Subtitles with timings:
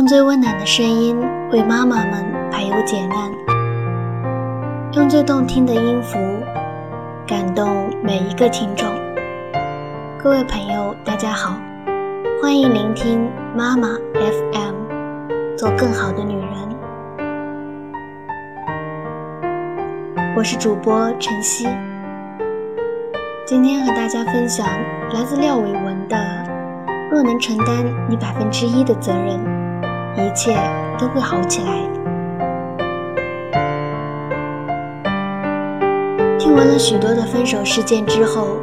[0.00, 1.14] 用最温暖的声音
[1.52, 3.30] 为妈妈们排忧解难，
[4.94, 6.18] 用最动听的音符
[7.26, 8.88] 感动每一个听众。
[10.18, 11.60] 各位朋友，大家好，
[12.40, 14.74] 欢迎聆听妈妈 FM，
[15.54, 16.48] 做更好的女人。
[20.34, 21.68] 我是主播晨曦，
[23.44, 24.66] 今天和大家分享
[25.12, 26.16] 来自廖伟文的
[27.10, 29.38] 《若能承担你百分之一的责任》。
[30.16, 30.56] 一切
[30.98, 31.72] 都会好起来。
[36.38, 38.56] 听闻了许多的分手事件之后，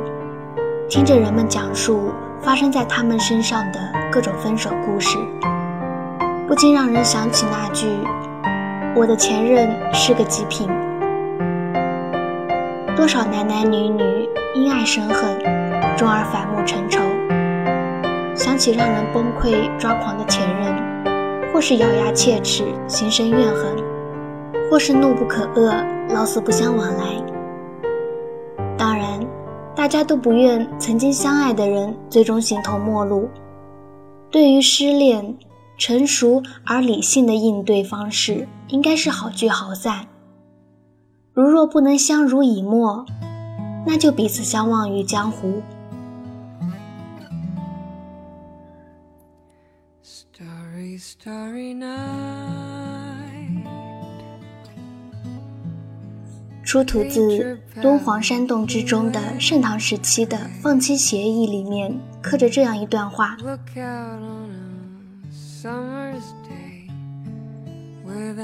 [0.90, 2.12] 听着人们讲述
[2.42, 3.80] 发生在他们身上的
[4.12, 5.18] 各种分手故事，
[6.48, 7.88] 不禁让人想起那句
[8.96, 10.68] ：“我的前任是个极品。”
[12.96, 15.38] 多少男男女女因爱生恨，
[15.96, 17.00] 终而反目成仇。
[18.36, 20.97] 想起让人崩溃抓狂的前任。
[21.58, 23.76] 或是咬牙切齿，心生怨恨；
[24.70, 25.74] 或是怒不可遏，
[26.14, 27.20] 老死不相往来。
[28.78, 29.20] 当然，
[29.76, 33.28] 大家都不愿曾经相爱的人最终形同陌路。
[34.30, 35.36] 对于失恋，
[35.80, 40.06] 成熟而理性的应对方式应该是好聚好散。
[41.34, 43.04] 如若不能相濡以沫，
[43.84, 45.64] 那就彼此相忘于江湖。
[56.64, 63.38] 出土自敦煌山洞之中的盛唐时期的放妻协议里面，刻着这样一段话：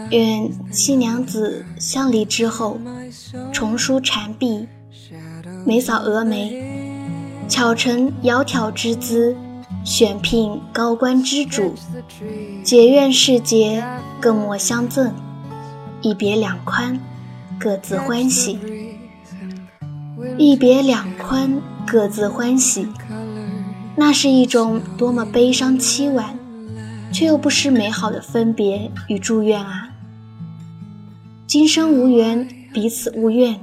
[0.09, 2.79] 愿七娘子相离之后，
[3.51, 4.65] 重梳蝉鬓，
[5.65, 6.63] 眉扫蛾眉，
[7.49, 9.35] 巧成窈窕之姿。
[9.83, 11.75] 选聘高官之主，
[12.63, 13.83] 结怨世节，
[14.21, 15.13] 更莫相赠。
[16.01, 16.99] 一别两宽，
[17.59, 18.57] 各自欢喜。
[20.37, 22.87] 一别两宽，各自欢喜。
[23.95, 26.39] 那是一种多么悲伤凄婉，
[27.11, 29.89] 却又不失美好的分别与祝愿啊！
[31.45, 33.59] 今生无缘，彼此勿怨，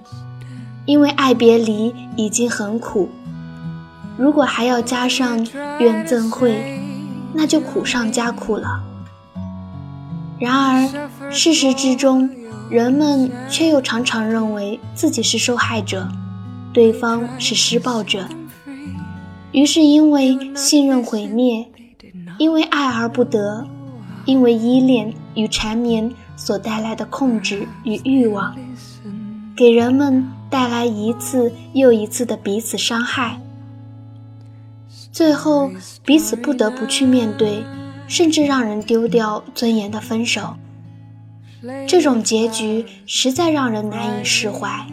[0.84, 3.08] 因为爱别离已经很苦。
[4.20, 5.38] 如果还要加上
[5.78, 6.78] 怨憎会，
[7.32, 8.82] 那就苦上加苦了。
[10.38, 12.28] 然而，事实之中，
[12.68, 16.06] 人们却又常常认为自己是受害者，
[16.70, 18.28] 对方是施暴者。
[19.52, 21.66] 于是，因为信任毁灭，
[22.36, 23.66] 因为爱而不得，
[24.26, 28.54] 因为依恋与缠绵所带来的控制与欲望，
[29.56, 33.40] 给人们带来一次又一次的彼此伤害。
[35.12, 35.70] 最后，
[36.04, 37.64] 彼此不得不去面对，
[38.06, 40.56] 甚至让人丢掉尊严的分手。
[41.86, 44.86] 这种结局实在让人难以释怀。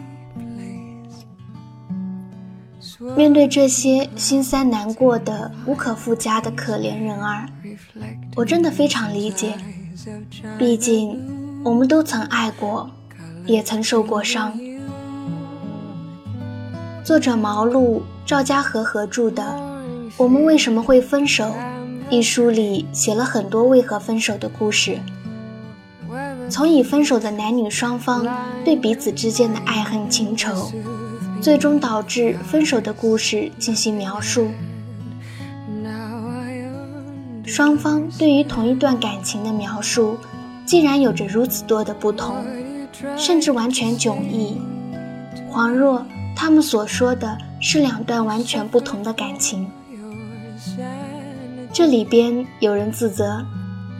[3.16, 7.48] 面对这些心酸难过的、无可复加的可怜人儿，
[8.34, 9.54] 我真的非常理解。
[10.58, 12.90] 毕竟，我们都曾爱过，
[13.46, 14.58] 也曾受过伤。
[17.04, 19.67] 作者毛路，赵家和合著的。
[20.16, 21.54] 我们为什么会分手？
[22.10, 24.98] 一书里写了很多为何分手的故事，
[26.48, 28.26] 从已分手的男女双方
[28.64, 30.72] 对彼此之间的爱恨情仇，
[31.42, 34.48] 最终导致分手的故事进行描述。
[37.44, 40.16] 双方对于同一段感情的描述，
[40.64, 42.36] 竟然有着如此多的不同，
[43.16, 44.60] 甚至完全迥异，
[45.52, 46.04] 恍若
[46.34, 49.70] 他们所说的是两段完全不同的感情。
[51.72, 53.44] 这里边有人自责，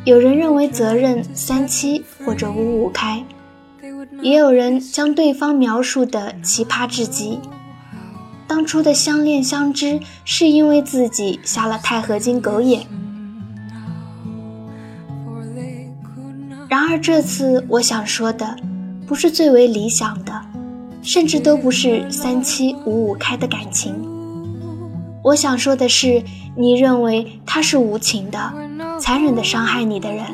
[0.05, 3.25] 有人认为责任三七或者五五开，
[4.23, 7.39] 也有人将对方描述的奇葩至极。
[8.47, 12.87] 当初的相恋相知是因为自己瞎了钛合金狗眼，
[16.69, 18.57] 然而这次我想说的
[19.07, 20.33] 不是最为理想的，
[21.03, 24.18] 甚至都不是三七五五开的感情。
[25.29, 26.23] 我想说的是，
[26.57, 28.55] 你认为他是无情的、
[28.99, 30.25] 残忍的伤害你的人。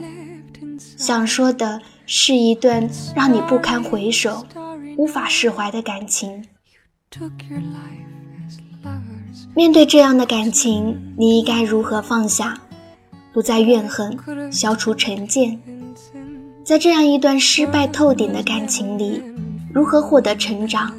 [0.79, 4.47] 想说的是一段让你不堪回首、
[4.97, 6.45] 无法释怀的感情。
[9.57, 12.57] 面对这样的感情，你应该如何放下，
[13.33, 14.17] 不再怨恨，
[14.53, 15.61] 消除成见？
[16.65, 19.21] 在这样一段失败透顶的感情里，
[19.73, 20.95] 如何获得成长？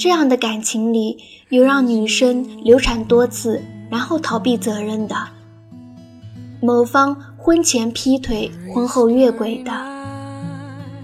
[0.00, 1.18] 这样的感情里，
[1.50, 5.14] 有让女生流产多次，然后逃避责任的；
[6.62, 9.70] 某方婚前劈腿、婚后越轨的，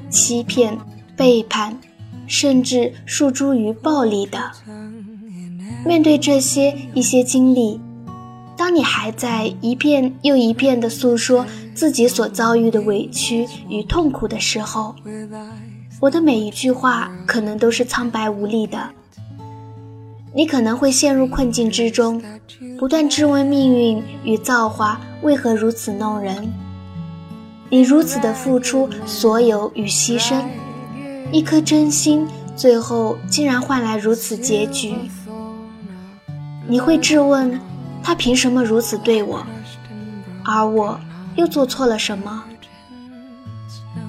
[0.08, 0.78] 欺骗、
[1.14, 1.76] 背叛，
[2.26, 4.38] 甚至诉诸于暴力的。
[5.84, 7.78] 面对这些一些经历，
[8.56, 11.44] 当你还在一遍又一遍地诉说
[11.74, 14.96] 自己所遭遇的委屈与痛苦的时候，
[15.98, 18.90] 我的每一句话可能都是苍白无力的。
[20.34, 22.22] 你可能会陷入困境之中，
[22.78, 26.52] 不断质问命运与造化为何如此弄人。
[27.70, 30.44] 你如此的付出所有与牺牲，
[31.32, 34.94] 一颗真心，最后竟然换来如此结局。
[36.68, 37.58] 你会质问，
[38.02, 39.46] 他凭什么如此对我，
[40.44, 41.00] 而我
[41.36, 42.44] 又做错了什么？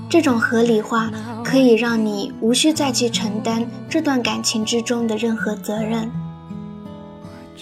[0.10, 1.12] 这种合理化
[1.44, 6.10] 可以让你无需再去承担这段感情之中的任何责任，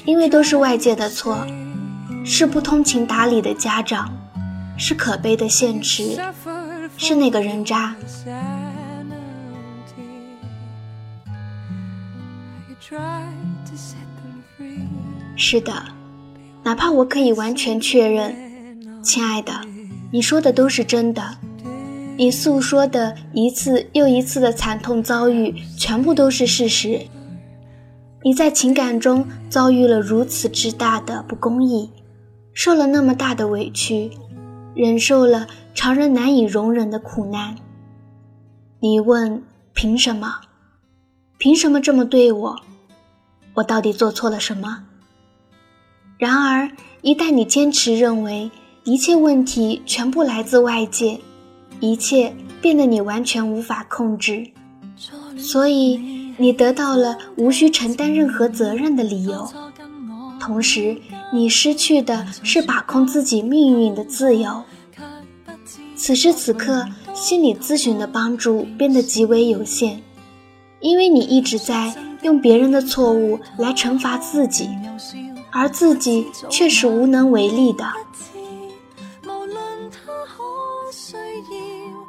[0.06, 1.46] 因为都是外界的错，
[2.24, 4.14] 是不通情达理的家长，
[4.78, 6.20] 是可悲的现实，
[6.98, 7.96] 是那个人渣。
[15.36, 15.74] 是的，
[16.64, 18.36] 哪怕我可以完全确认，
[19.02, 19.52] 亲爱的，
[20.12, 21.38] 你说的都是真的。
[22.18, 27.06] 你诉说的一次又一次的惨痛遭遇，全部都是事实。
[28.24, 31.92] 你在情感中遭遇了如此之大的不公义，
[32.54, 34.10] 受了那么大的委屈，
[34.74, 37.56] 忍受了常人难以容忍的苦难。
[38.80, 40.42] 你问凭什么？
[41.38, 42.56] 凭什么这么对我？
[43.56, 44.86] 我到底做错了什么？
[46.18, 46.72] 然而，
[47.02, 48.50] 一旦你坚持认为
[48.86, 51.20] 一切问题全部来自外界，
[51.80, 54.48] 一切变得你完全无法控制，
[55.38, 59.48] 所以你得到了无需承担任何责任的理由。
[60.40, 60.98] 同时，
[61.34, 64.64] 你失去的是把控自己命运的自由。
[65.96, 70.02] 此时此刻，心理咨询的帮助变得极为有限，
[70.82, 74.70] 因为你一直在用别人的错误来惩罚自己，
[75.52, 77.86] 而自己却是无能为力的。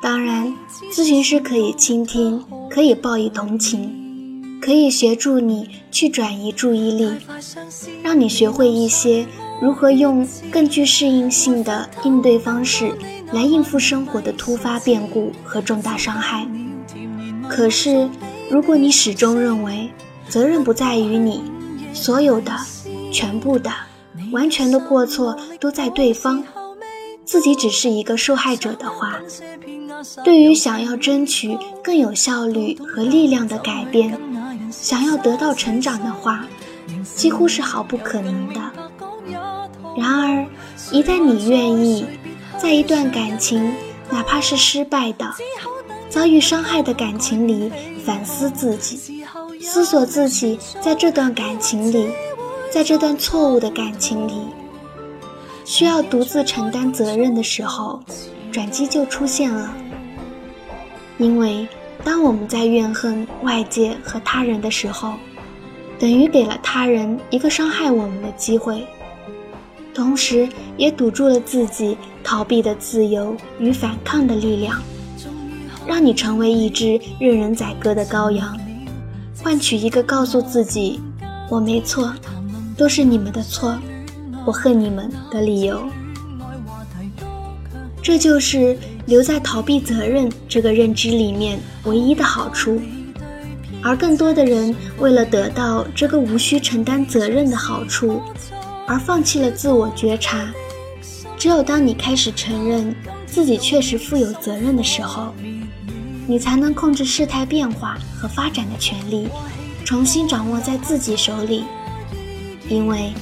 [0.06, 0.54] 当然，
[0.92, 7.10] 咨询师可以倾听，可以报以同情，可以协助你去转移注意力，
[8.04, 9.26] 让你学会一些
[9.60, 12.96] 如何用更具适应性的应对方式
[13.32, 16.46] 来应付生活的突发变故和重大伤害。
[17.48, 18.08] 可是，
[18.48, 19.90] 如果你始终认为
[20.28, 21.42] 责任不在于你，
[21.92, 22.52] 所有的、
[23.10, 23.72] 全部的、
[24.30, 26.44] 完全的过错都在对方，
[27.26, 29.18] 自己只是一个受害者的话，
[30.24, 34.16] 对于想要争取更有效率和力量的改变，
[34.70, 36.46] 想要得到成长的话，
[37.16, 38.60] 几乎是毫不可能的。
[39.96, 40.46] 然而，
[40.92, 42.06] 一旦你愿意
[42.56, 43.74] 在一段感情，
[44.08, 45.28] 哪怕是失败的、
[46.08, 47.72] 遭遇伤害的感情里
[48.04, 49.24] 反思自己，
[49.60, 52.08] 思索自己在这段感情里，
[52.70, 54.34] 在这段错误的感情里，
[55.66, 58.00] 需要独自承担责任的时候，
[58.52, 59.74] 转机就出现了。
[61.18, 61.66] 因为，
[62.04, 65.14] 当我们在怨恨外界和他人的时候，
[65.98, 68.86] 等于给了他人一个伤害我们的机会，
[69.92, 74.80] 同时也堵住了自己逃避的自由与反抗的力量，
[75.84, 78.56] 让你成为一只任人宰割的羔羊，
[79.42, 81.00] 换取一个告诉自己
[81.50, 82.14] “我没错，
[82.76, 83.76] 都是你们的错，
[84.46, 85.86] 我恨你们”的理由。
[88.00, 92.80] 这就是留在逃避责任这个认知里面唯一的好处，
[93.82, 98.22] 而更多的人为了得到这个无需承担责任的好处，
[98.86, 100.48] 而放弃了自我觉察。
[101.36, 102.94] 只有当你开始承认
[103.26, 105.34] 自己确实负有责任的时候，
[106.28, 109.28] 你才能控制事态变化和发展的权利，
[109.84, 111.64] 重新掌握在自己手里。
[112.68, 113.12] 因为，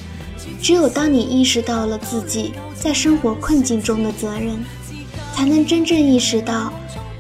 [0.60, 2.52] 只有当你意识到了自己。
[2.74, 4.62] 在生活困境中的责任，
[5.34, 6.70] 才能真正意识到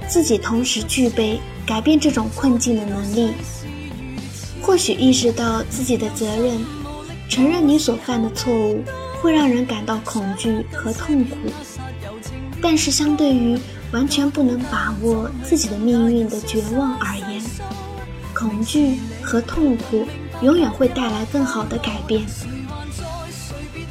[0.06, 3.30] 自己同时具备改变这种困境的能力。
[4.60, 6.60] 或许意识到自己的责任，
[7.30, 8.84] 承认你所犯的错误，
[9.22, 11.36] 会让人感到恐惧和痛苦。
[12.60, 13.58] 但是，相对于
[13.90, 17.42] 完全不能把握自己的命运的绝望而言，
[18.34, 20.06] 恐惧和痛苦
[20.42, 22.22] 永远会带来更好的改变，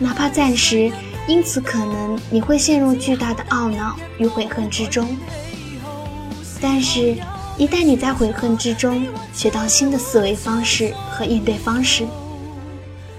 [0.03, 0.91] 哪怕暂时。
[1.25, 5.07] 因此，可能你会陷入巨大的懊恼与悔恨之中。
[6.61, 7.15] 但是，
[7.57, 12.05] 一旦你在悔恨之中学到新的思维方式和应对方式，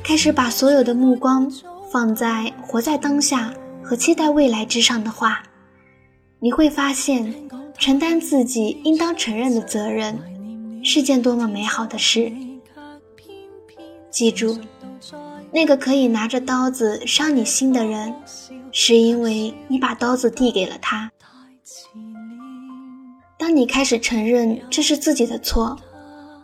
[0.02, 1.50] 开始把所有的目光
[1.90, 5.42] 放在活在当下、和期待未来之上的话，
[6.40, 7.34] 你会发现，
[7.78, 10.18] 承担自己应当承认的责任，
[10.84, 12.30] 是件多么美好的事。
[14.10, 14.58] 记住，
[15.54, 18.12] 那个可以拿着刀子伤你心的人，
[18.72, 21.12] 是因为你把刀子递给了他。
[23.38, 25.78] 当你开始承认这是自己的错，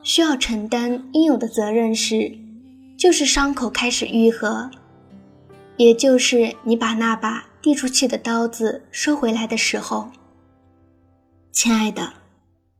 [0.05, 2.39] 需要承担应有的责任时，
[2.97, 4.71] 就是伤口开始愈合，
[5.77, 10.09] 也就是你把那把递出去的刀子收回来的时候。
[11.51, 12.13] 亲爱的，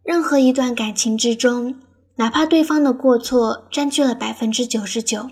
[0.05, 1.75] 任何一段感情之中，
[2.15, 5.29] 哪怕对方的过错占据了百分之九十九，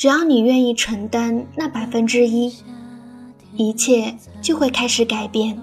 [0.00, 2.54] 只要你愿意承担那百分之一，
[3.54, 5.58] 一切就会开始改变。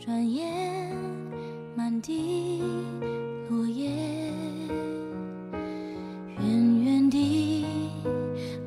[0.00, 0.46] 转眼
[1.76, 2.62] 满地
[3.50, 3.90] 落叶
[6.40, 7.66] 远远的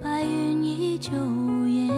[0.03, 1.89] 白云依旧无言。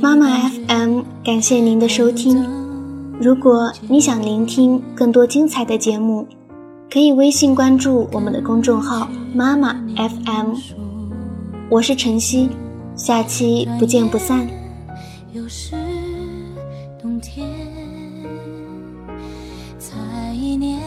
[0.00, 2.46] 妈妈 FM，感谢您的收听。
[3.20, 6.28] 如果你想聆听更多精彩的节目，
[6.88, 10.54] 可以微信关注我们的公众号“妈妈 FM”。
[11.70, 12.48] 我是晨曦，
[12.96, 14.48] 下期不见不散。
[15.32, 15.76] 又是
[17.00, 17.46] 冬天，
[19.78, 19.96] 才
[20.34, 20.80] 一年，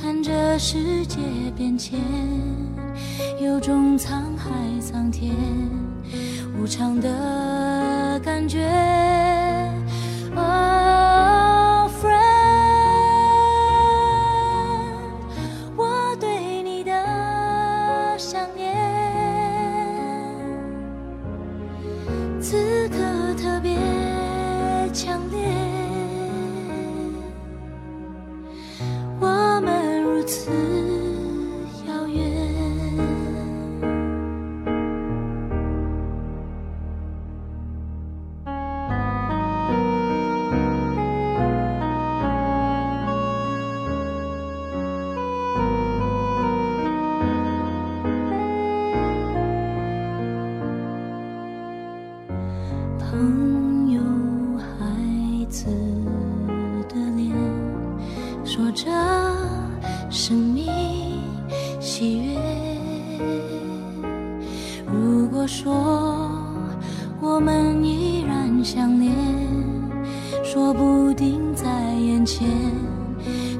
[0.00, 1.18] 看着世界
[1.56, 1.98] 变迁，
[3.42, 5.34] 有种沧海桑田。
[6.60, 9.09] 无常的感觉。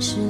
[0.01, 0.30] 是